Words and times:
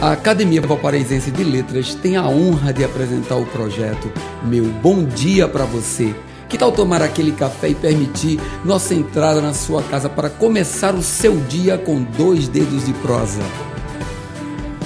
A 0.00 0.12
Academia 0.12 0.60
Valparaísense 0.60 1.30
de 1.30 1.42
Letras 1.42 1.94
tem 1.94 2.16
a 2.16 2.28
honra 2.28 2.70
de 2.70 2.84
apresentar 2.84 3.36
o 3.36 3.46
projeto 3.46 4.12
Meu 4.44 4.64
Bom 4.64 5.02
Dia 5.04 5.48
para 5.48 5.64
Você. 5.64 6.14
Que 6.50 6.58
tal 6.58 6.70
tomar 6.70 7.00
aquele 7.00 7.32
café 7.32 7.70
e 7.70 7.74
permitir 7.74 8.38
nossa 8.62 8.94
entrada 8.94 9.40
na 9.40 9.54
sua 9.54 9.82
casa 9.82 10.06
para 10.10 10.28
começar 10.28 10.94
o 10.94 11.02
seu 11.02 11.36
dia 11.48 11.78
com 11.78 12.02
dois 12.02 12.46
dedos 12.46 12.84
de 12.84 12.92
prosa? 12.92 13.40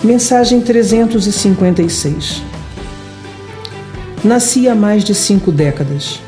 Mensagem 0.02 0.60
356 0.60 2.42
Nasci 4.22 4.68
há 4.68 4.76
mais 4.76 5.02
de 5.02 5.14
cinco 5.14 5.50
décadas. 5.50 6.20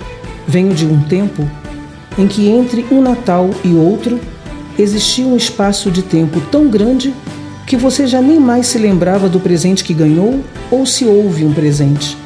Venho 0.46 0.74
de 0.74 0.84
um 0.84 1.00
tempo 1.04 1.48
em 2.18 2.26
que 2.26 2.48
entre 2.48 2.84
um 2.90 3.00
Natal 3.00 3.48
e 3.64 3.74
outro 3.74 4.18
existia 4.76 5.24
um 5.24 5.36
espaço 5.36 5.88
de 5.88 6.02
tempo 6.02 6.40
tão 6.50 6.68
grande 6.68 7.14
que 7.66 7.76
você 7.76 8.06
já 8.06 8.20
nem 8.20 8.38
mais 8.38 8.66
se 8.66 8.78
lembrava 8.78 9.28
do 9.28 9.40
presente 9.40 9.84
que 9.84 9.94
ganhou 9.94 10.40
ou 10.70 10.84
se 10.84 11.04
houve 11.04 11.44
um 11.44 11.52
presente. 11.52 12.16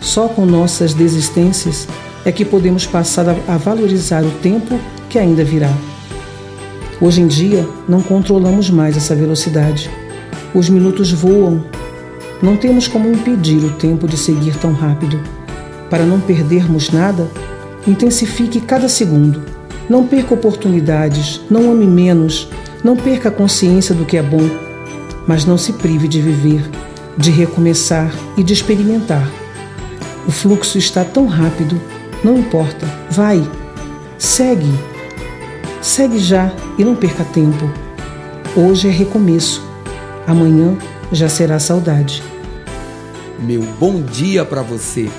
Só 0.00 0.28
com 0.28 0.44
nossas 0.44 0.92
desistências 0.92 1.88
é 2.24 2.32
que 2.32 2.44
podemos 2.44 2.86
passar 2.86 3.26
a 3.48 3.56
valorizar 3.56 4.24
o 4.24 4.30
tempo 4.30 4.78
que 5.08 5.18
ainda 5.18 5.44
virá. 5.44 5.72
Hoje 7.00 7.20
em 7.20 7.26
dia, 7.26 7.68
não 7.88 8.00
controlamos 8.00 8.70
mais 8.70 8.96
essa 8.96 9.14
velocidade. 9.14 9.90
Os 10.54 10.68
minutos 10.68 11.12
voam. 11.12 11.64
Não 12.42 12.56
temos 12.56 12.86
como 12.86 13.10
impedir 13.10 13.64
o 13.64 13.70
tempo 13.72 14.06
de 14.06 14.16
seguir 14.16 14.56
tão 14.56 14.72
rápido. 14.72 15.20
Para 15.90 16.04
não 16.04 16.20
perdermos 16.20 16.90
nada, 16.90 17.28
intensifique 17.86 18.60
cada 18.60 18.88
segundo. 18.88 19.42
Não 19.88 20.06
perca 20.06 20.34
oportunidades, 20.34 21.40
não 21.50 21.70
ame 21.70 21.86
menos, 21.86 22.48
não 22.84 22.94
perca 22.94 23.30
a 23.30 23.32
consciência 23.32 23.94
do 23.94 24.04
que 24.04 24.18
é 24.18 24.22
bom, 24.22 24.46
mas 25.26 25.46
não 25.46 25.56
se 25.56 25.72
prive 25.72 26.06
de 26.06 26.20
viver, 26.20 26.70
de 27.16 27.30
recomeçar 27.30 28.14
e 28.36 28.42
de 28.42 28.52
experimentar. 28.52 29.26
O 30.28 30.30
fluxo 30.30 30.76
está 30.76 31.02
tão 31.02 31.26
rápido, 31.26 31.80
não 32.22 32.38
importa, 32.38 32.86
vai, 33.10 33.42
segue. 34.18 34.70
Segue 35.80 36.18
já 36.18 36.52
e 36.78 36.84
não 36.84 36.94
perca 36.94 37.24
tempo. 37.24 37.70
Hoje 38.54 38.88
é 38.88 38.90
recomeço, 38.90 39.66
amanhã 40.26 40.76
já 41.10 41.28
será 41.28 41.58
saudade. 41.58 42.22
Meu 43.38 43.62
bom 43.80 44.02
dia 44.02 44.44
para 44.44 44.62
você. 44.62 45.10